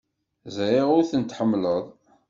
[0.55, 1.85] Ẓriɣ ur ten-tḥemmleḍ.